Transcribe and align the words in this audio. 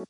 Welk 0.00 0.08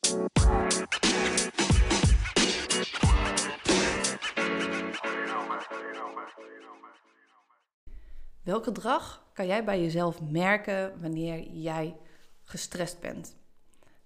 gedrag 8.65 9.27
kan 9.33 9.47
jij 9.47 9.65
bij 9.65 9.81
jezelf 9.81 10.21
merken 10.21 11.01
wanneer 11.01 11.51
jij 11.51 11.97
gestrest 12.45 13.01
bent? 13.01 13.37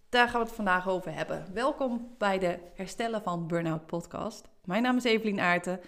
Daar 0.09 0.29
gaan 0.29 0.41
we 0.41 0.47
het 0.47 0.57
vandaag 0.57 0.89
over 0.89 1.15
hebben. 1.15 1.47
Welkom 1.53 2.15
bij 2.19 2.39
de 2.39 2.59
Herstellen 2.75 3.23
van 3.23 3.47
Burnout 3.47 3.87
podcast. 3.87 4.49
Mijn 4.65 4.83
naam 4.83 4.97
is 4.97 5.05
Evelien 5.05 5.41
Aarten 5.41 5.81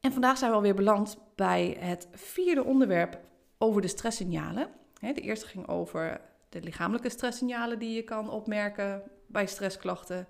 en 0.00 0.12
vandaag 0.12 0.38
zijn 0.38 0.50
we 0.50 0.56
alweer 0.56 0.74
beland 0.74 1.18
bij 1.34 1.76
het 1.80 2.08
vierde 2.12 2.64
onderwerp 2.64 3.20
over 3.58 3.82
de 3.82 3.88
stresssignalen. 3.88 4.68
De 5.00 5.14
eerste 5.14 5.46
ging 5.46 5.68
over 5.68 6.20
de 6.48 6.62
lichamelijke 6.62 7.08
stresssignalen 7.08 7.78
die 7.78 7.94
je 7.94 8.02
kan 8.02 8.30
opmerken 8.30 9.02
bij 9.26 9.46
stressklachten. 9.46 10.26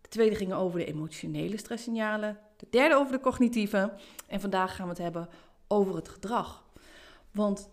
De 0.00 0.08
tweede 0.08 0.36
ging 0.36 0.52
over 0.52 0.78
de 0.78 0.84
emotionele 0.84 1.56
stresssignalen. 1.56 2.38
De 2.56 2.66
derde 2.70 2.94
over 2.94 3.12
de 3.12 3.20
cognitieve. 3.20 3.92
En 4.26 4.40
vandaag 4.40 4.76
gaan 4.76 4.84
we 4.84 4.90
het 4.90 5.02
hebben 5.02 5.28
over 5.66 5.96
het 5.96 6.08
gedrag. 6.08 6.64
Want 7.30 7.70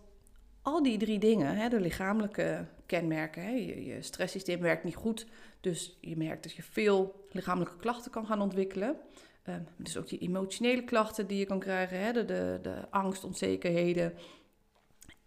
al 0.62 0.82
die 0.82 0.98
drie 0.98 1.18
dingen, 1.18 1.56
hè, 1.56 1.68
de 1.68 1.80
lichamelijke 1.80 2.66
kenmerken, 2.86 3.42
hè, 3.42 3.50
je, 3.50 3.84
je 3.84 4.02
stresssysteem 4.02 4.60
werkt 4.60 4.84
niet 4.84 4.96
goed, 4.96 5.26
dus 5.60 5.98
je 6.00 6.16
merkt 6.16 6.42
dat 6.42 6.52
je 6.52 6.62
veel 6.62 7.26
lichamelijke 7.30 7.76
klachten 7.76 8.10
kan 8.10 8.26
gaan 8.26 8.40
ontwikkelen. 8.40 8.96
Um, 9.48 9.66
dus 9.76 9.96
ook 9.96 10.08
die 10.08 10.18
emotionele 10.18 10.84
klachten 10.84 11.26
die 11.26 11.38
je 11.38 11.44
kan 11.44 11.58
krijgen, 11.58 12.00
hè, 12.00 12.12
de, 12.12 12.24
de, 12.24 12.58
de 12.62 12.74
angst, 12.90 13.24
onzekerheden. 13.24 14.14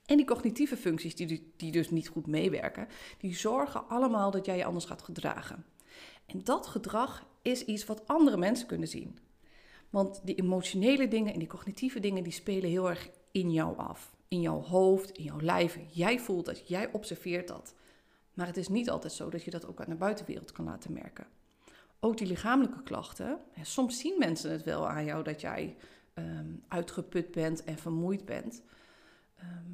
En 0.05 0.17
die 0.17 0.25
cognitieve 0.25 0.77
functies 0.77 1.15
die, 1.15 1.53
die 1.57 1.71
dus 1.71 1.89
niet 1.89 2.07
goed 2.07 2.27
meewerken, 2.27 2.87
die 3.17 3.35
zorgen 3.35 3.87
allemaal 3.87 4.31
dat 4.31 4.45
jij 4.45 4.57
je 4.57 4.65
anders 4.65 4.85
gaat 4.85 5.01
gedragen. 5.01 5.65
En 6.25 6.43
dat 6.43 6.67
gedrag 6.67 7.25
is 7.41 7.65
iets 7.65 7.85
wat 7.85 8.07
andere 8.07 8.37
mensen 8.37 8.67
kunnen 8.67 8.87
zien. 8.87 9.17
Want 9.89 10.21
die 10.23 10.35
emotionele 10.35 11.07
dingen 11.07 11.33
en 11.33 11.39
die 11.39 11.47
cognitieve 11.47 11.99
dingen, 11.99 12.23
die 12.23 12.33
spelen 12.33 12.69
heel 12.69 12.89
erg 12.89 13.09
in 13.31 13.51
jou 13.51 13.77
af 13.77 14.13
in 14.33 14.41
jouw 14.41 14.61
hoofd, 14.61 15.11
in 15.11 15.23
jouw 15.23 15.41
lijf. 15.41 15.79
Jij 15.89 16.19
voelt 16.19 16.45
dat, 16.45 16.67
jij 16.67 16.91
observeert 16.91 17.47
dat. 17.47 17.75
Maar 18.33 18.47
het 18.47 18.57
is 18.57 18.67
niet 18.67 18.89
altijd 18.89 19.13
zo 19.13 19.29
dat 19.29 19.43
je 19.43 19.51
dat 19.51 19.65
ook 19.65 19.81
aan 19.81 19.89
de 19.89 19.95
buitenwereld 19.95 20.51
kan 20.51 20.65
laten 20.65 20.93
merken. 20.93 21.27
Ook 21.99 22.17
die 22.17 22.27
lichamelijke 22.27 22.83
klachten. 22.83 23.39
Soms 23.61 23.99
zien 23.99 24.15
mensen 24.17 24.51
het 24.51 24.63
wel 24.63 24.89
aan 24.89 25.05
jou 25.05 25.23
dat 25.23 25.41
jij 25.41 25.75
ehm, 26.13 26.55
uitgeput 26.67 27.31
bent 27.31 27.63
en 27.63 27.77
vermoeid 27.77 28.25
bent. 28.25 28.61
Ehm, 29.35 29.71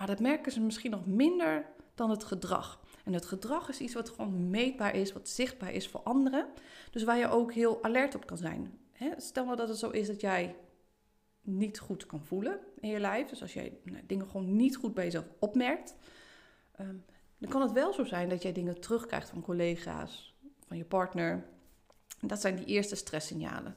maar 0.00 0.08
dat 0.08 0.20
merken 0.20 0.52
ze 0.52 0.60
misschien 0.60 0.90
nog 0.90 1.06
minder 1.06 1.66
dan 1.94 2.10
het 2.10 2.24
gedrag. 2.24 2.80
En 3.04 3.12
het 3.12 3.26
gedrag 3.26 3.68
is 3.68 3.80
iets 3.80 3.94
wat 3.94 4.08
gewoon 4.08 4.50
meetbaar 4.50 4.94
is, 4.94 5.12
wat 5.12 5.28
zichtbaar 5.28 5.72
is 5.72 5.88
voor 5.88 6.00
anderen. 6.00 6.46
Dus 6.90 7.02
waar 7.02 7.18
je 7.18 7.28
ook 7.28 7.52
heel 7.52 7.82
alert 7.82 8.14
op 8.14 8.26
kan 8.26 8.36
zijn. 8.36 8.78
Stel 9.16 9.44
nou 9.44 9.56
dat 9.56 9.68
het 9.68 9.78
zo 9.78 9.90
is 9.90 10.06
dat 10.06 10.20
jij 10.20 10.56
niet 11.40 11.78
goed 11.78 12.06
kan 12.06 12.24
voelen 12.24 12.58
in 12.80 12.88
je 12.88 13.00
lijf. 13.00 13.28
Dus 13.28 13.42
als 13.42 13.52
jij 13.52 13.78
nou, 13.84 14.06
dingen 14.06 14.26
gewoon 14.26 14.56
niet 14.56 14.76
goed 14.76 14.94
bij 14.94 15.04
jezelf 15.04 15.24
opmerkt, 15.38 15.94
ehm, 16.72 16.96
dan 17.38 17.50
kan 17.50 17.62
het 17.62 17.72
wel 17.72 17.92
zo 17.92 18.04
zijn 18.04 18.28
dat 18.28 18.42
jij 18.42 18.52
dingen 18.52 18.80
terugkrijgt 18.80 19.28
van 19.28 19.42
collega's, 19.42 20.34
van 20.66 20.76
je 20.76 20.84
partner. 20.84 21.46
Dat 22.20 22.40
zijn 22.40 22.56
die 22.56 22.66
eerste 22.66 22.96
stresssignalen 22.96 23.76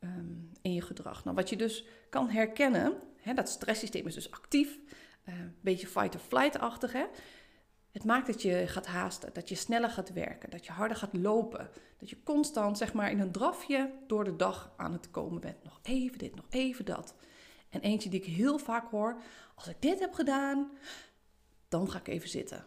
um, 0.00 0.50
in 0.62 0.74
je 0.74 0.82
gedrag. 0.82 1.24
Nou, 1.24 1.36
wat 1.36 1.48
je 1.48 1.56
dus 1.56 1.84
kan 2.10 2.28
herkennen, 2.28 2.92
dat 3.34 3.48
stresssysteem 3.48 4.06
is 4.06 4.14
dus 4.14 4.30
actief, 4.30 4.78
een 5.32 5.56
beetje 5.60 5.86
fight-or-flight-achtig. 5.86 6.92
Hè? 6.92 7.04
Het 7.90 8.04
maakt 8.04 8.26
dat 8.26 8.42
je 8.42 8.66
gaat 8.66 8.86
haasten, 8.86 9.30
dat 9.32 9.48
je 9.48 9.54
sneller 9.54 9.90
gaat 9.90 10.12
werken, 10.12 10.50
dat 10.50 10.66
je 10.66 10.72
harder 10.72 10.96
gaat 10.96 11.16
lopen. 11.16 11.70
Dat 11.98 12.10
je 12.10 12.22
constant 12.22 12.78
zeg 12.78 12.92
maar 12.92 13.10
in 13.10 13.20
een 13.20 13.32
drafje 13.32 13.92
door 14.06 14.24
de 14.24 14.36
dag 14.36 14.72
aan 14.76 14.92
het 14.92 15.10
komen 15.10 15.40
bent. 15.40 15.64
Nog 15.64 15.78
even 15.82 16.18
dit, 16.18 16.34
nog 16.34 16.46
even 16.50 16.84
dat. 16.84 17.14
En 17.68 17.80
eentje 17.80 18.10
die 18.10 18.20
ik 18.20 18.26
heel 18.26 18.58
vaak 18.58 18.90
hoor, 18.90 19.20
als 19.54 19.68
ik 19.68 19.76
dit 19.82 20.00
heb 20.00 20.14
gedaan, 20.14 20.70
dan 21.68 21.90
ga 21.90 21.98
ik 21.98 22.08
even 22.08 22.28
zitten. 22.28 22.66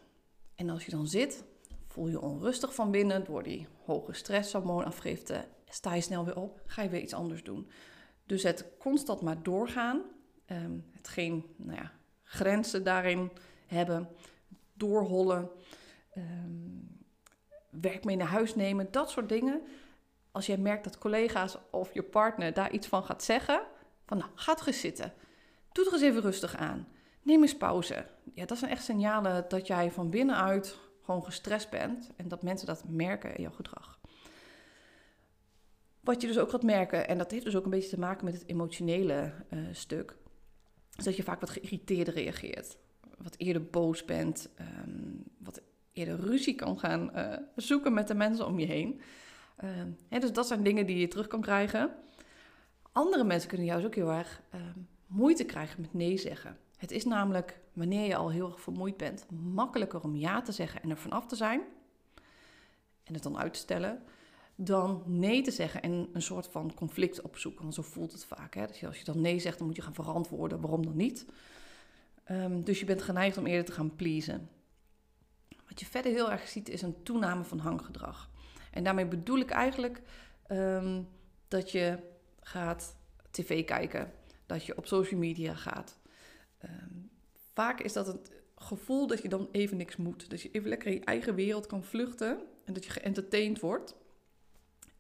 En 0.56 0.70
als 0.70 0.86
je 0.86 0.92
dan 0.92 1.08
zit, 1.08 1.44
voel 1.88 2.08
je 2.08 2.22
onrustig 2.22 2.76
van 2.76 2.92
binnen 2.92 3.26
door 3.26 3.44
die 3.44 3.68
hoge 3.86 4.14
stresshormoonafgifte. 4.14 5.48
Sta 5.70 5.96
je 5.96 6.02
snel 6.02 6.26
weer 6.26 6.38
op, 6.38 6.62
ga 6.66 6.82
je 6.82 6.90
weer 6.90 7.02
iets 7.02 7.14
anders 7.14 7.44
doen. 7.44 7.70
Dus 8.26 8.44
het 8.44 8.66
constant 8.80 9.22
maar 9.22 9.44
doorgaan, 9.44 10.02
um, 10.48 10.86
het 10.92 11.08
geen 11.08 11.46
nou 11.58 11.78
ja, 11.78 11.92
grenzen 12.32 12.84
daarin 12.84 13.32
hebben, 13.68 14.10
doorhollen, 14.74 15.50
um, 16.18 17.06
werk 17.70 18.04
mee 18.04 18.16
naar 18.16 18.28
huis 18.28 18.56
nemen, 18.56 18.92
dat 18.92 19.10
soort 19.10 19.30
dingen. 19.30 19.62
Als 20.32 20.46
jij 20.46 20.58
merkt 20.58 20.84
dat 20.84 20.98
collega's 20.98 21.58
of 21.70 21.94
je 21.94 22.04
partner 22.04 22.54
daar 22.54 22.72
iets 22.72 22.88
van 22.88 23.04
gaat 23.04 23.24
zeggen, 23.24 23.62
van 24.06 24.18
nou, 24.18 24.30
ga 24.36 24.54
toch 24.54 24.68
eens 24.68 24.80
zitten. 24.80 25.14
Doe 25.72 25.86
er 25.86 25.94
eens 25.94 26.02
even 26.02 26.22
rustig 26.22 26.56
aan. 26.56 26.88
Neem 27.22 27.42
eens 27.42 27.58
pauze. 27.58 28.06
Ja, 28.34 28.46
dat 28.46 28.58
zijn 28.58 28.72
echt 28.72 28.84
signalen 28.84 29.46
dat 29.48 29.68
jij 29.68 29.92
van 29.92 30.10
binnenuit 30.10 30.78
gewoon 31.04 31.24
gestrest 31.24 31.70
bent 31.70 32.10
en 32.16 32.28
dat 32.28 32.44
mensen 32.44 32.68
dat 32.68 32.84
merken 32.88 33.36
in 33.36 33.42
jouw 33.42 33.52
gedrag. 33.52 34.00
Wat 36.00 36.22
je 36.22 36.28
dus 36.28 36.40
ook 36.40 36.50
gaat 36.50 36.64
merken, 36.64 37.08
en 37.08 37.18
dat 37.18 37.32
heeft 37.32 37.46
dus 37.46 37.56
ook 37.56 37.64
een 37.64 37.70
beetje 37.70 37.90
te 37.90 38.00
maken 38.00 38.26
met 38.26 38.34
het 38.34 38.48
emotionele 38.48 39.34
uh, 39.50 39.60
stuk, 39.72 40.16
is 40.98 41.04
dat 41.04 41.16
je 41.16 41.24
vaak 41.24 41.40
wat 41.40 41.50
geïrriteerder 41.50 42.14
reageert 42.14 42.78
wat 43.24 43.36
eerder 43.38 43.66
boos 43.66 44.06
bent, 44.06 44.50
ehm, 44.56 45.14
wat 45.38 45.62
eerder 45.94 46.20
ruzie 46.20 46.56
kan 46.56 46.80
gaan 46.80 47.12
uh, 47.16 47.34
zoeken 47.56 47.94
met 47.94 48.08
de 48.08 48.14
mensen 48.14 48.48
om 48.48 48.60
je 48.60 48.66
heen. 48.66 49.02
Uh, 50.10 50.22
dus 50.22 50.34
dat 50.34 50.48
zijn 50.48 50.64
dingen 50.64 50.86
die 50.86 50.98
je 50.98 51.08
terug 51.08 51.28
kan 51.28 51.42
krijgen. 51.42 51.92
Andere 52.92 53.24
mensen 53.24 53.50
kunnen 53.50 53.68
juist 53.68 53.86
ook 53.86 53.96
heel 53.96 54.12
erg 54.12 54.42
ehm, 54.50 54.80
moeite 55.08 55.46
krijgen 55.46 55.82
met 55.82 55.94
nee 55.94 56.18
zeggen. 56.18 56.58
Het 56.78 56.92
is 56.92 57.06
namelijk, 57.06 57.60
wanneer 57.74 58.08
je 58.08 58.16
al 58.16 58.32
heel 58.32 58.48
erg 58.48 58.62
vermoeid 58.62 58.98
bent, 58.98 59.26
makkelijker 59.30 60.02
om 60.02 60.16
ja 60.16 60.42
te 60.42 60.52
zeggen 60.52 60.82
en 60.82 60.90
er 60.90 60.98
vanaf 60.98 61.26
te 61.26 61.36
zijn. 61.36 61.62
En 63.04 63.14
het 63.14 63.24
dan 63.24 63.38
uit 63.38 63.54
te 63.54 63.60
stellen. 63.60 64.04
Dan 64.64 65.04
nee 65.06 65.42
te 65.42 65.52
zeggen 65.52 65.82
en 65.82 66.10
een 66.14 66.22
soort 66.22 66.48
van 66.48 66.74
conflict 66.74 67.22
opzoeken. 67.22 67.62
Want 67.62 67.74
zo 67.74 67.82
voelt 67.82 68.12
het 68.12 68.26
vaak. 68.26 68.54
Hè? 68.54 68.66
Als 68.88 68.98
je 68.98 69.04
dan 69.04 69.22
nee 69.22 69.40
zegt, 69.40 69.58
dan 69.58 69.68
moet 69.68 69.76
je 69.76 69.82
gaan 69.82 69.94
verantwoorden 69.94 70.62
waarom 70.62 70.86
dan 70.86 70.96
niet. 70.96 71.26
Ehm, 72.24 72.64
dus 72.64 72.80
je 72.80 72.86
bent 72.86 73.02
geneigd 73.02 73.38
om 73.38 73.46
eerder 73.46 73.66
te 73.66 73.72
gaan 73.72 73.96
pleasen. 73.96 74.50
Wat 75.68 75.80
je 75.80 75.86
verder 75.86 76.12
heel 76.12 76.32
erg 76.32 76.48
ziet 76.48 76.70
is 76.70 76.82
een 76.82 77.04
toename 77.04 77.44
van 77.44 77.60
hanggedrag. 77.60 78.30
En 78.72 78.84
daarmee 78.84 79.06
bedoel 79.06 79.38
ik 79.38 79.50
eigenlijk 79.50 80.02
ehm, 80.48 81.02
dat 81.48 81.72
je 81.72 81.98
gaat 82.40 82.96
tv 83.32 83.66
kijken, 83.66 84.12
dat 84.46 84.66
je 84.66 84.78
op 84.78 84.86
social 84.86 85.20
media 85.20 85.54
gaat. 85.54 86.00
Ehm, 86.58 86.96
vaak 87.54 87.80
is 87.80 87.94
dat 87.94 88.08
het 88.08 88.32
gevoel 88.56 89.08
dat 89.08 89.22
je 89.22 89.30
dan 89.30 89.50
even 89.52 89.78
niks 89.78 89.96
moet. 89.96 90.30
Dat 90.30 90.42
je 90.42 90.52
even 90.52 90.70
lekker 90.70 90.88
in 90.88 90.94
je 90.94 91.06
eigen 91.06 91.36
wereld 91.36 91.68
kan 91.68 91.84
vluchten 91.84 92.40
en 92.66 92.74
dat 92.74 92.84
je 92.84 92.92
geëntertained 92.92 93.60
wordt. 93.60 93.96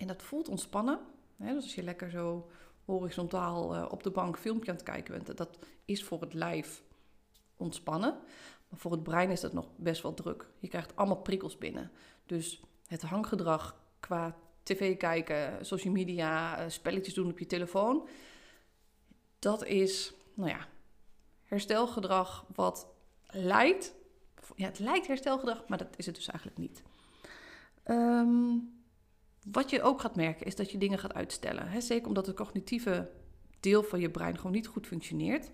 En 0.01 0.07
dat 0.07 0.23
voelt 0.23 0.49
ontspannen. 0.49 0.99
Hè? 1.37 1.53
Dus 1.53 1.63
als 1.63 1.75
je 1.75 1.83
lekker 1.83 2.09
zo 2.09 2.49
horizontaal 2.85 3.75
uh, 3.75 3.85
op 3.89 4.03
de 4.03 4.09
bank 4.11 4.37
filmpje 4.37 4.71
aan 4.71 4.77
het 4.77 4.85
kijken 4.85 5.13
bent, 5.13 5.37
dat 5.37 5.59
is 5.85 6.03
voor 6.03 6.21
het 6.21 6.33
lijf 6.33 6.83
ontspannen. 7.57 8.19
Maar 8.69 8.79
voor 8.79 8.91
het 8.91 9.03
brein 9.03 9.31
is 9.31 9.39
dat 9.39 9.53
nog 9.53 9.69
best 9.75 10.01
wel 10.01 10.13
druk. 10.13 10.47
Je 10.59 10.67
krijgt 10.67 10.95
allemaal 10.95 11.21
prikkels 11.21 11.57
binnen. 11.57 11.91
Dus 12.25 12.61
het 12.87 13.01
hanggedrag 13.01 13.81
qua 13.99 14.35
tv 14.63 14.97
kijken, 14.97 15.65
social 15.65 15.93
media, 15.93 16.57
eh, 16.57 16.69
spelletjes 16.69 17.13
doen 17.13 17.29
op 17.29 17.39
je 17.39 17.45
telefoon. 17.45 18.07
Dat 19.39 19.65
is, 19.65 20.13
nou 20.33 20.49
ja, 20.49 20.67
herstelgedrag 21.43 22.45
wat 22.55 22.87
lijkt. 23.27 23.93
Ja, 24.55 24.65
het 24.65 24.79
lijkt 24.79 25.07
herstelgedrag, 25.07 25.67
maar 25.67 25.77
dat 25.77 25.97
is 25.97 26.05
het 26.05 26.15
dus 26.15 26.27
eigenlijk 26.27 26.57
niet. 26.57 26.83
Ehm, 27.83 28.57
wat 29.45 29.69
je 29.69 29.81
ook 29.81 30.01
gaat 30.01 30.15
merken 30.15 30.45
is 30.45 30.55
dat 30.55 30.71
je 30.71 30.77
dingen 30.77 30.99
gaat 30.99 31.13
uitstellen. 31.13 31.67
Hè? 31.67 31.81
Zeker 31.81 32.07
omdat 32.07 32.25
het 32.25 32.35
cognitieve 32.35 33.09
deel 33.59 33.83
van 33.83 33.99
je 33.99 34.09
brein 34.09 34.37
gewoon 34.37 34.51
niet 34.51 34.67
goed 34.67 34.87
functioneert 34.87 35.49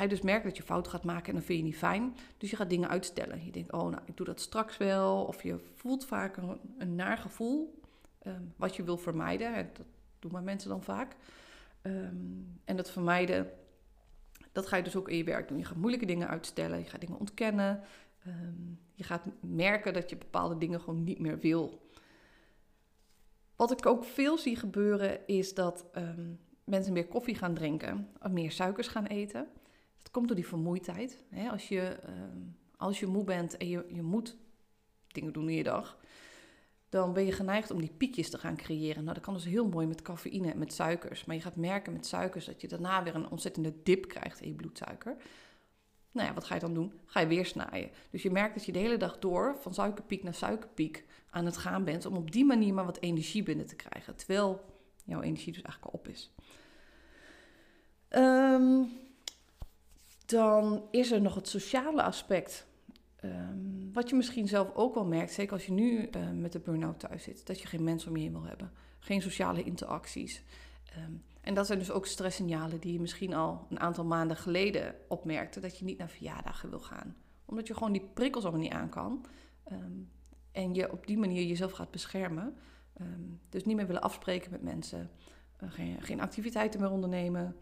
ga 0.00 0.06
je 0.06 0.08
dus 0.08 0.20
merken 0.20 0.48
dat 0.48 0.56
je 0.56 0.62
fout 0.62 0.88
gaat 0.88 1.04
maken 1.04 1.26
en 1.26 1.34
dan 1.34 1.42
vind 1.42 1.58
je 1.58 1.64
niet 1.64 1.76
fijn. 1.76 2.16
Dus 2.36 2.50
je 2.50 2.56
gaat 2.56 2.70
dingen 2.70 2.88
uitstellen. 2.88 3.44
Je 3.44 3.52
denkt, 3.52 3.72
oh, 3.72 3.90
nou, 3.90 4.02
ik 4.04 4.16
doe 4.16 4.26
dat 4.26 4.40
straks 4.40 4.76
wel. 4.76 5.24
Of 5.24 5.42
je 5.42 5.58
voelt 5.74 6.04
vaak 6.04 6.36
een, 6.36 6.58
een 6.78 6.94
naar 6.94 7.18
gevoel, 7.18 7.80
ehm, 8.18 8.42
wat 8.56 8.76
je 8.76 8.82
wil 8.82 8.96
vermijden. 8.96 9.70
Dat 9.72 9.86
doen 10.18 10.32
maar 10.32 10.42
mensen 10.42 10.70
dan 10.70 10.82
vaak. 10.82 11.16
Ehm, 11.82 12.16
en 12.64 12.76
dat 12.76 12.90
vermijden, 12.90 13.50
dat 14.52 14.66
ga 14.66 14.76
je 14.76 14.82
dus 14.82 14.96
ook 14.96 15.08
in 15.08 15.16
je 15.16 15.24
werk 15.24 15.48
doen. 15.48 15.58
Je 15.58 15.64
gaat 15.64 15.76
moeilijke 15.76 16.06
dingen 16.06 16.28
uitstellen, 16.28 16.78
je 16.78 16.84
gaat 16.84 17.00
dingen 17.00 17.18
ontkennen. 17.18 17.82
Ehm, 18.24 18.72
je 18.94 19.04
gaat 19.04 19.22
merken 19.40 19.92
dat 19.92 20.10
je 20.10 20.16
bepaalde 20.16 20.58
dingen 20.58 20.80
gewoon 20.80 21.04
niet 21.04 21.18
meer 21.18 21.38
wil. 21.38 21.89
Wat 23.60 23.70
ik 23.70 23.86
ook 23.86 24.04
veel 24.04 24.38
zie 24.38 24.56
gebeuren 24.56 25.26
is 25.26 25.54
dat 25.54 25.84
mensen 26.64 26.92
meer 26.92 27.06
koffie 27.06 27.34
gaan 27.34 27.54
drinken, 27.54 28.08
meer 28.30 28.50
suikers 28.50 28.88
gaan 28.88 29.06
eten. 29.06 29.48
Het 29.98 30.10
komt 30.10 30.26
door 30.26 30.36
die 30.36 30.46
vermoeidheid. 30.46 31.24
Hè? 31.28 31.50
Als, 31.50 31.68
je, 31.68 31.80
ehm, 31.80 32.38
als 32.76 33.00
je 33.00 33.06
moe 33.06 33.24
bent 33.24 33.56
en 33.56 33.68
je, 33.68 33.84
je 33.88 34.02
moet 34.02 34.36
dingen 35.06 35.32
doen 35.32 35.48
in 35.48 35.54
je 35.54 35.62
dag, 35.62 35.98
dan 36.88 37.12
ben 37.12 37.24
je 37.24 37.32
geneigd 37.32 37.70
om 37.70 37.80
die 37.80 37.92
piekjes 37.96 38.30
te 38.30 38.38
gaan 38.38 38.56
creëren. 38.56 39.02
Nou, 39.02 39.14
dat 39.14 39.24
kan 39.24 39.34
dus 39.34 39.44
heel 39.44 39.68
mooi 39.68 39.86
met 39.86 40.02
cafeïne 40.02 40.52
en 40.52 40.58
met 40.58 40.72
suikers. 40.72 41.24
Maar 41.24 41.36
je 41.36 41.42
gaat 41.42 41.56
merken 41.56 41.92
met 41.92 42.06
suikers 42.06 42.44
dat 42.44 42.60
je 42.60 42.68
daarna 42.68 43.02
weer 43.02 43.14
een 43.14 43.30
ontzettende 43.30 43.74
dip 43.82 44.08
krijgt 44.08 44.40
in 44.40 44.48
je 44.48 44.54
bloedsuiker. 44.54 45.16
Nou 46.12 46.28
ja, 46.28 46.34
wat 46.34 46.44
ga 46.44 46.54
je 46.54 46.60
dan 46.60 46.74
doen? 46.74 46.92
Ga 47.06 47.20
je 47.20 47.26
weer 47.26 47.46
snijden. 47.46 47.90
Dus 48.10 48.22
je 48.22 48.30
merkt 48.30 48.54
dat 48.54 48.64
je 48.64 48.72
de 48.72 48.78
hele 48.78 48.96
dag 48.96 49.18
door 49.18 49.56
van 49.60 49.74
suikerpiek 49.74 50.22
naar 50.22 50.34
suikerpiek 50.34 51.04
aan 51.30 51.44
het 51.44 51.56
gaan 51.56 51.84
bent 51.84 52.06
om 52.06 52.16
op 52.16 52.30
die 52.30 52.44
manier 52.44 52.74
maar 52.74 52.84
wat 52.84 53.00
energie 53.00 53.42
binnen 53.42 53.66
te 53.66 53.76
krijgen. 53.76 54.16
Terwijl 54.16 54.64
jouw 55.04 55.20
energie 55.20 55.52
dus 55.52 55.62
eigenlijk 55.62 55.94
al 55.94 56.00
op 56.00 56.08
is. 56.08 56.30
Ehm, 58.08 58.82
dan 60.26 60.82
is 60.90 61.10
er 61.10 61.20
nog 61.20 61.34
het 61.34 61.48
sociale 61.48 62.02
aspect. 62.02 62.66
Ehm, 63.16 63.92
wat 63.92 64.08
je 64.08 64.16
misschien 64.16 64.48
zelf 64.48 64.74
ook 64.74 64.94
wel 64.94 65.04
merkt, 65.04 65.32
zeker 65.32 65.52
als 65.52 65.66
je 65.66 65.72
nu 65.72 66.08
uh, 66.16 66.30
met 66.30 66.52
de 66.52 66.58
burn-out 66.58 67.00
thuis 67.00 67.22
zit, 67.22 67.46
dat 67.46 67.60
je 67.60 67.66
geen 67.66 67.84
mensen 67.84 68.10
om 68.10 68.16
je 68.16 68.22
heen 68.22 68.32
wil 68.32 68.44
hebben. 68.44 68.72
Geen 68.98 69.22
sociale 69.22 69.62
interacties. 69.62 70.42
Um, 70.96 71.22
en 71.40 71.54
dat 71.54 71.66
zijn 71.66 71.78
dus 71.78 71.90
ook 71.90 72.06
stresssignalen 72.06 72.80
die 72.80 72.92
je 72.92 73.00
misschien 73.00 73.34
al 73.34 73.66
een 73.70 73.80
aantal 73.80 74.04
maanden 74.04 74.36
geleden 74.36 74.94
opmerkte, 75.08 75.60
dat 75.60 75.78
je 75.78 75.84
niet 75.84 75.98
naar 75.98 76.08
verjaardagen 76.08 76.70
wil 76.70 76.80
gaan. 76.80 77.16
Omdat 77.44 77.66
je 77.66 77.74
gewoon 77.74 77.92
die 77.92 78.10
prikkels 78.14 78.44
allemaal 78.44 78.62
niet 78.62 78.72
aan 78.72 78.88
kan. 78.88 79.24
Um, 79.72 80.10
en 80.52 80.74
je 80.74 80.92
op 80.92 81.06
die 81.06 81.18
manier 81.18 81.46
jezelf 81.46 81.72
gaat 81.72 81.90
beschermen. 81.90 82.56
dus 83.48 83.64
niet 83.64 83.76
meer 83.76 83.86
willen 83.86 84.02
afspreken 84.02 84.50
met 84.50 84.62
mensen. 84.62 85.10
Uh, 85.62 85.72
geen, 85.72 86.02
geen, 86.02 86.20
activiteiten 86.20 86.80
meer 86.80 86.90
ondernemen. 86.90 87.56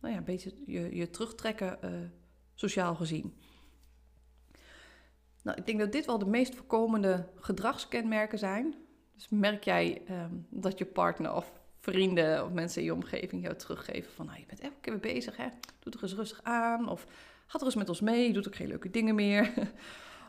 nou 0.00 0.12
ja, 0.12 0.16
een 0.16 0.24
beetje 0.24 0.54
je, 0.66 0.96
je 0.96 1.10
terugtrekken 1.10 1.78
uh, 1.84 1.90
sociaal 2.54 2.94
gezien. 2.94 3.34
Nou, 5.42 5.58
ik 5.58 5.66
denk 5.66 5.78
dat 5.78 5.92
dit 5.92 6.06
wel 6.06 6.18
de 6.18 6.26
meest 6.26 6.54
voorkomende 6.54 7.28
gedragskenmerken 7.36 8.38
zijn. 8.38 8.74
Dus 9.14 9.28
merk 9.28 9.64
jij 9.64 10.02
dat 10.50 10.78
je 10.78 10.84
partner 10.84 11.34
of 11.34 11.52
vrienden 11.84 12.44
of 12.44 12.52
mensen 12.52 12.80
in 12.80 12.86
je 12.86 12.94
omgeving 12.94 13.42
jou 13.42 13.56
teruggeven 13.56 14.12
van... 14.12 14.26
Nou, 14.26 14.38
je 14.38 14.46
bent 14.46 14.60
elke 14.60 14.80
keer 14.80 14.92
weer 14.92 15.14
bezig, 15.14 15.36
hè? 15.36 15.46
Doe 15.78 15.92
er 15.92 16.02
eens 16.02 16.14
rustig 16.14 16.40
aan. 16.42 16.88
Of 16.88 17.06
ga 17.46 17.58
er 17.58 17.64
eens 17.64 17.74
met 17.74 17.88
ons 17.88 18.00
mee, 18.00 18.26
je 18.26 18.32
doet 18.32 18.46
ook 18.46 18.56
geen 18.56 18.68
leuke 18.68 18.90
dingen 18.90 19.14
meer. 19.14 19.52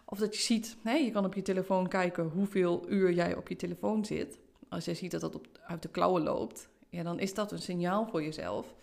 of 0.05 0.17
dat 0.17 0.35
je 0.35 0.41
ziet, 0.41 0.77
nee, 0.81 1.05
je 1.05 1.11
kan 1.11 1.25
op 1.25 1.33
je 1.33 1.41
telefoon 1.41 1.87
kijken 1.87 2.23
hoeveel 2.23 2.89
uur 2.89 3.13
jij 3.13 3.35
op 3.35 3.47
je 3.47 3.55
telefoon 3.55 4.05
zit. 4.05 4.39
Als 4.69 4.85
jij 4.85 4.95
ziet 4.95 5.11
dat 5.11 5.21
dat 5.21 5.35
op, 5.35 5.47
uit 5.67 5.81
de 5.81 5.89
klauwen 5.89 6.23
loopt, 6.23 6.69
ja, 6.89 7.03
dan 7.03 7.19
is 7.19 7.33
dat 7.33 7.51
een 7.51 7.61
signaal 7.61 8.07
voor 8.07 8.23
jezelf... 8.23 8.75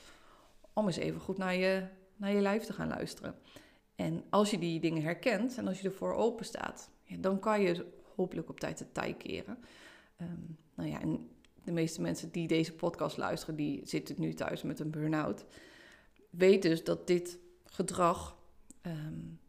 om 0.73 0.87
eens 0.87 0.97
even 0.97 1.21
goed 1.21 1.39
naar 1.39 1.55
je, 1.55 1.87
naar 2.17 2.33
je 2.33 2.41
lijf 2.41 2.65
te 2.65 2.73
gaan 2.73 2.89
luisteren. 2.89 3.35
En 3.95 4.25
als 4.31 4.51
je 4.51 4.59
die 4.59 4.81
dingen 4.81 5.03
herkent 5.03 5.59
en 5.59 5.69
als 5.69 5.81
je 5.81 5.89
ervoor 5.89 6.15
open 6.15 6.45
staat, 6.45 6.91
ja, 7.05 7.17
dan 7.21 7.39
kan 7.41 7.63
je 7.63 7.87
hopelijk 8.17 8.49
op 8.49 8.61
tijd 8.61 8.79
de 8.79 8.93
tij 8.93 9.15
keren. 9.15 9.59
Um, 10.21 10.59
nou 10.75 10.89
ja, 10.91 11.01
en 11.01 11.29
de 11.65 11.73
meeste 11.73 12.01
mensen 12.01 12.31
die 12.31 12.49
deze 12.49 12.73
podcast 12.73 13.17
luisteren, 13.17 13.57
die 13.57 13.81
zitten 13.85 14.15
nu 14.19 14.35
thuis 14.35 14.63
met 14.63 14.81
een 14.81 14.91
burn-out. 14.91 15.45
Weet 16.31 16.63
dus 16.63 16.85
dat 16.85 17.07
dit 17.07 17.39
gedrag, 17.65 18.37
um, 18.83 19.41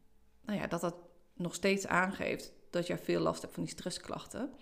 nou 0.42 0.60
ja, 0.60 0.68
dat 0.68 0.81
dat 0.81 0.95
nog 1.33 1.54
steeds 1.54 1.88
aangeeft 1.88 2.51
dat 2.69 2.88
jij 2.88 2.98
veel 2.98 3.21
last 3.21 3.42
hebt 3.42 3.54
van 3.54 3.63
die 3.63 3.71
stressklachten. 3.71 4.54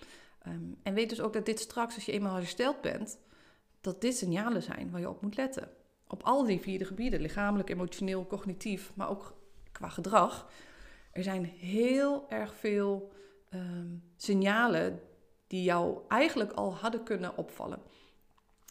Um, 0.47 0.77
en 0.83 0.93
weet 0.93 1.09
dus 1.09 1.21
ook 1.21 1.33
dat 1.33 1.45
dit 1.45 1.59
straks, 1.59 1.95
als 1.95 2.05
je 2.05 2.11
eenmaal 2.11 2.35
hersteld 2.35 2.81
bent, 2.81 3.19
dat 3.81 4.01
dit 4.01 4.17
signalen 4.17 4.63
zijn 4.63 4.91
waar 4.91 4.99
je 4.99 5.09
op 5.09 5.21
moet 5.21 5.35
letten. 5.35 5.69
Op 6.07 6.23
al 6.23 6.45
die 6.45 6.59
vierde 6.59 6.85
gebieden, 6.85 7.21
lichamelijk, 7.21 7.69
emotioneel, 7.69 8.27
cognitief, 8.27 8.91
maar 8.95 9.09
ook 9.09 9.37
qua 9.71 9.89
gedrag. 9.89 10.49
Er 11.11 11.23
zijn 11.23 11.45
heel 11.45 12.29
erg 12.29 12.55
veel 12.55 13.11
um, 13.53 14.03
signalen 14.17 15.01
die 15.51 15.63
jou 15.63 15.97
eigenlijk 16.07 16.51
al 16.51 16.75
hadden 16.75 17.03
kunnen 17.03 17.37
opvallen. 17.37 17.79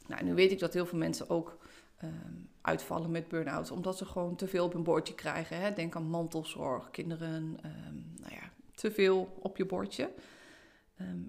Nou, 0.06 0.24
nu 0.24 0.34
weet 0.34 0.50
ik 0.50 0.58
dat 0.58 0.72
heel 0.72 0.86
veel 0.86 0.98
mensen 0.98 1.30
ook 1.30 1.58
um, 2.04 2.48
uitvallen 2.60 3.10
met 3.10 3.28
burn-out, 3.28 3.70
omdat 3.70 3.98
ze 3.98 4.04
gewoon 4.04 4.36
te 4.36 4.46
veel 4.48 4.64
op 4.64 4.72
hun 4.72 4.82
bordje 4.82 5.14
krijgen. 5.14 5.60
Hè? 5.60 5.72
Denk 5.72 5.96
aan 5.96 6.08
mantelzorg, 6.08 6.90
kinderen, 6.90 7.42
um, 7.64 8.14
nou 8.16 8.34
ja, 8.34 8.50
te 8.74 8.90
veel 8.90 9.36
op 9.40 9.56
je 9.56 9.66
bordje. 9.66 10.10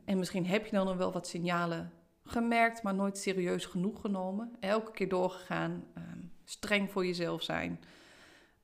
en 0.05 0.19
misschien 0.19 0.45
heb 0.45 0.65
je 0.65 0.71
dan 0.71 0.85
nog 0.85 0.97
wel 0.97 1.11
wat 1.11 1.27
signalen 1.27 1.91
gemerkt, 2.23 2.83
maar 2.83 2.95
nooit 2.95 3.17
serieus 3.17 3.65
genoeg 3.65 4.01
genomen. 4.01 4.55
Elke 4.59 4.91
keer 4.91 5.09
doorgegaan, 5.09 5.83
streng 6.43 6.91
voor 6.91 7.05
jezelf 7.05 7.43
zijn. 7.43 7.79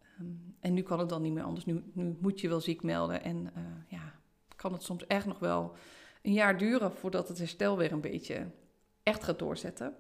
Ehm, 0.01 0.25
en 0.59 0.73
nu 0.73 0.81
kan 0.81 0.99
het 0.99 1.09
dan 1.09 1.21
niet 1.21 1.33
meer 1.33 1.43
anders. 1.43 1.65
Nu, 1.65 1.83
nu 1.93 2.17
moet 2.19 2.41
je 2.41 2.47
wel 2.47 2.61
ziek 2.61 2.83
melden. 2.83 3.23
En 3.23 3.37
uh, 3.37 3.63
ja, 3.87 4.13
kan 4.55 4.73
het 4.73 4.83
soms 4.83 5.07
echt 5.07 5.25
nog 5.25 5.39
wel 5.39 5.75
een 6.27 6.33
jaar 6.33 6.57
duren 6.57 6.91
voordat 6.91 7.27
het 7.27 7.37
herstel 7.37 7.77
weer 7.77 7.91
een 7.91 8.01
beetje 8.01 8.47
echt 9.03 9.23
gaat 9.23 9.39
doorzetten. 9.39 9.95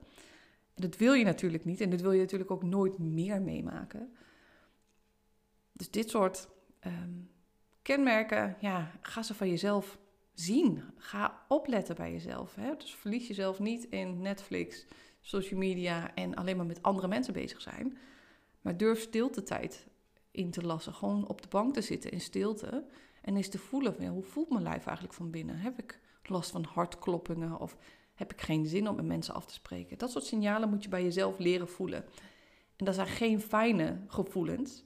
Dat 0.75 0.97
wil 0.97 1.13
je 1.13 1.23
natuurlijk 1.23 1.65
niet. 1.65 1.81
En 1.81 1.89
dat 1.89 2.01
wil 2.01 2.11
je 2.11 2.21
natuurlijk 2.21 2.51
ook 2.51 2.63
nooit 2.63 2.97
meer 2.97 3.41
meemaken. 3.41 4.15
Dus 5.71 5.91
dit 5.91 6.09
soort 6.09 6.49
um, 6.85 7.29
kenmerken, 7.81 8.55
ja, 8.59 8.91
ga 9.01 9.23
ze 9.23 9.33
van 9.33 9.49
jezelf 9.49 9.97
zien. 10.33 10.83
Ga 10.97 11.45
opletten 11.47 11.95
bij 11.95 12.11
jezelf. 12.11 12.55
Hè? 12.55 12.75
Dus 12.77 12.95
verlies 12.95 13.27
jezelf 13.27 13.59
niet 13.59 13.83
in 13.83 14.21
Netflix, 14.21 14.85
social 15.21 15.59
media 15.59 16.15
en 16.15 16.35
alleen 16.35 16.57
maar 16.57 16.65
met 16.65 16.83
andere 16.83 17.07
mensen 17.07 17.33
bezig 17.33 17.61
zijn. 17.61 17.97
Maar 18.61 18.77
durf 18.77 18.99
stilte 18.99 19.43
tijd 19.43 19.87
in 20.31 20.51
te 20.51 20.61
lassen. 20.61 20.93
Gewoon 20.93 21.27
op 21.27 21.41
de 21.41 21.47
bank 21.47 21.73
te 21.73 21.81
zitten 21.81 22.11
in 22.11 22.21
stilte. 22.21 22.85
En 23.21 23.35
eens 23.35 23.49
te 23.49 23.57
voelen 23.57 24.07
hoe 24.07 24.23
voelt 24.23 24.49
mijn 24.49 24.63
lijf 24.63 24.85
eigenlijk 24.85 25.15
van 25.15 25.29
binnen? 25.29 25.57
Heb 25.57 25.79
ik 25.79 25.99
last 26.29 26.51
van 26.51 26.63
hartkloppingen 26.63 27.59
of 27.59 27.77
heb 28.13 28.33
ik 28.33 28.41
geen 28.41 28.65
zin 28.65 28.89
om 28.89 28.95
met 28.95 29.05
mensen 29.05 29.33
af 29.33 29.45
te 29.45 29.53
spreken? 29.53 29.97
Dat 29.97 30.11
soort 30.11 30.25
signalen 30.25 30.69
moet 30.69 30.83
je 30.83 30.89
bij 30.89 31.03
jezelf 31.03 31.37
leren 31.37 31.67
voelen. 31.67 32.05
En 32.75 32.85
dat 32.85 32.95
zijn 32.95 33.07
geen 33.07 33.41
fijne 33.41 33.99
gevoelens. 34.07 34.83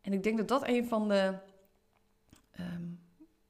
En 0.00 0.12
ik 0.12 0.22
denk 0.22 0.36
dat 0.36 0.48
dat 0.48 0.68
een 0.68 0.86
van 0.86 1.08
de 1.08 1.38
ehm, 2.50 2.88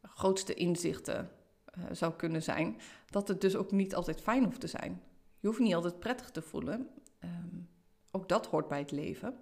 grootste 0.02 0.54
inzichten 0.54 1.30
uh, 1.78 1.84
zou 1.92 2.12
kunnen 2.12 2.42
zijn. 2.42 2.80
Dat 3.10 3.28
het 3.28 3.40
dus 3.40 3.56
ook 3.56 3.70
niet 3.70 3.94
altijd 3.94 4.20
fijn 4.20 4.44
hoeft 4.44 4.60
te 4.60 4.66
zijn. 4.66 5.02
Je 5.38 5.46
hoeft 5.46 5.60
niet 5.60 5.74
altijd 5.74 5.98
prettig 5.98 6.30
te 6.30 6.42
voelen. 6.42 6.88
Um, 7.24 7.68
ook 8.10 8.28
dat 8.28 8.46
hoort 8.46 8.68
bij 8.68 8.78
het 8.78 8.90
leven. 8.90 9.36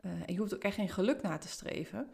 Uh, 0.00 0.12
en 0.12 0.32
je 0.32 0.38
hoeft 0.38 0.54
ook 0.54 0.62
echt 0.62 0.74
geen 0.74 0.88
geluk 0.88 1.22
na 1.22 1.38
te 1.38 1.48
streven. 1.48 2.10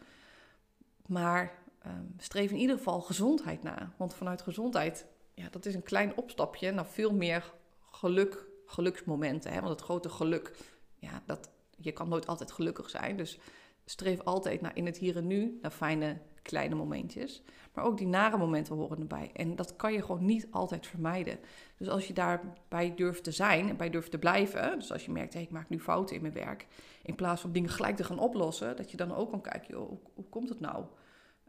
Maar 1.06 1.63
um, 1.86 2.14
streef 2.18 2.50
in 2.50 2.56
ieder 2.56 2.76
geval 2.76 3.00
gezondheid 3.00 3.62
na. 3.62 3.92
Want 3.96 4.14
vanuit 4.14 4.42
gezondheid, 4.42 5.06
ja, 5.34 5.48
dat 5.50 5.66
is 5.66 5.74
een 5.74 5.82
klein 5.82 6.16
opstapje 6.16 6.70
naar 6.70 6.86
veel 6.86 7.14
meer 7.14 7.52
geluk, 7.90 8.46
geluksmomenten. 8.66 9.52
Hè? 9.52 9.60
Want 9.60 9.72
het 9.72 9.82
grote 9.82 10.08
geluk, 10.08 10.56
ja, 10.98 11.22
dat, 11.26 11.50
je 11.76 11.92
kan 11.92 12.08
nooit 12.08 12.26
altijd 12.26 12.52
gelukkig 12.52 12.90
zijn. 12.90 13.16
Dus 13.16 13.38
streef 13.84 14.20
altijd 14.20 14.60
naar 14.60 14.76
in 14.76 14.86
het 14.86 14.96
hier 14.96 15.16
en 15.16 15.26
nu, 15.26 15.58
naar 15.62 15.70
fijne 15.70 16.20
kleine 16.42 16.74
momentjes. 16.74 17.42
Maar 17.74 17.84
ook 17.84 17.98
die 17.98 18.06
nare 18.06 18.36
momenten 18.36 18.74
horen 18.74 18.98
erbij. 18.98 19.30
En 19.32 19.56
dat 19.56 19.76
kan 19.76 19.92
je 19.92 20.02
gewoon 20.02 20.24
niet 20.24 20.46
altijd 20.50 20.86
vermijden. 20.86 21.38
Dus 21.78 21.88
als 21.88 22.06
je 22.06 22.12
daarbij 22.12 22.94
durft 22.94 23.24
te 23.24 23.30
zijn 23.30 23.68
en 23.68 23.76
bij 23.76 23.90
durft 23.90 24.10
te 24.10 24.18
blijven. 24.18 24.78
Dus 24.78 24.92
als 24.92 25.04
je 25.04 25.10
merkt, 25.10 25.34
ik 25.34 25.50
maak 25.50 25.68
nu 25.68 25.80
fouten 25.80 26.16
in 26.16 26.22
mijn 26.22 26.34
werk. 26.34 26.66
In 27.02 27.14
plaats 27.14 27.40
van 27.40 27.52
dingen 27.52 27.70
gelijk 27.70 27.96
te 27.96 28.04
gaan 28.04 28.18
oplossen. 28.18 28.76
Dat 28.76 28.90
je 28.90 28.96
dan 28.96 29.14
ook 29.14 29.30
kan 29.30 29.40
kijken, 29.40 29.76
hoe, 29.76 29.98
hoe 30.14 30.28
komt 30.28 30.48
het 30.48 30.60
nou? 30.60 30.84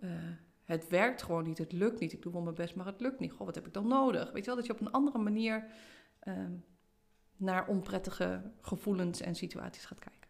Uh, 0.04 0.12
het 0.66 0.88
werkt 0.88 1.24
gewoon 1.24 1.44
niet, 1.44 1.58
het 1.58 1.72
lukt 1.72 2.00
niet. 2.00 2.14
Ik 2.14 2.22
doe 2.22 2.32
wel 2.32 2.42
mijn 2.42 2.56
best, 2.56 2.75
maar 2.75 2.86
het 2.86 3.02
lukt 3.02 3.20
niet. 3.20 3.32
Goh, 3.32 3.46
wat 3.46 3.56
heb 3.56 3.66
ik 3.66 3.74
dan 3.74 3.88
nodig? 3.88 4.32
Weet 4.32 4.42
je 4.42 4.46
wel, 4.46 4.56
dat 4.56 4.66
je 4.66 4.72
op 4.72 4.80
een 4.80 4.92
andere 4.92 5.18
manier 5.18 5.66
uh, 6.24 6.34
naar 7.38 7.68
onprettige 7.68 8.42
gevoelens 8.62 9.22
en 9.22 9.36
situaties 9.36 9.86
gaat 9.86 10.00
kijken. 10.00 10.30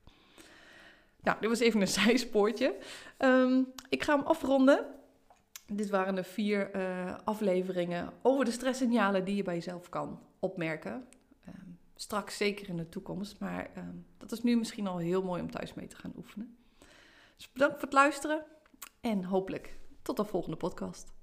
Nou, 1.21 1.39
dit 1.39 1.49
was 1.49 1.59
even 1.59 1.81
een 1.81 1.87
zijspoortje. 2.03 2.75
Um, 3.19 3.71
ik 3.89 4.03
ga 4.03 4.15
hem 4.15 4.25
afronden. 4.25 4.85
Dit 5.67 5.89
waren 5.89 6.15
de 6.15 6.23
vier 6.23 6.75
uh, 6.75 7.17
afleveringen 7.23 8.13
over 8.21 8.45
de 8.45 8.51
stresssignalen 8.51 9.25
die 9.25 9.35
je 9.35 9.43
bij 9.43 9.53
jezelf 9.53 9.89
kan 9.89 10.19
opmerken. 10.39 11.07
Um, 11.47 11.79
straks 11.95 12.37
zeker 12.37 12.69
in 12.69 12.77
de 12.77 12.89
toekomst, 12.89 13.39
maar 13.39 13.71
dat 14.17 14.31
is 14.31 14.43
nu 14.43 14.57
misschien 14.57 14.87
al 14.87 14.97
heel 14.97 15.23
mooi 15.23 15.41
om 15.41 15.51
thuis 15.51 15.73
mee 15.73 15.87
te 15.87 15.95
gaan 15.95 16.13
oefenen. 16.17 16.57
Dus 17.35 17.51
bedankt 17.51 17.73
voor 17.73 17.83
het 17.83 17.93
luisteren 17.93 18.45
en 19.05 19.23
hopelijk 19.23 19.77
tot 20.01 20.17
de 20.17 20.25
volgende 20.25 20.57
podcast. 20.57 21.14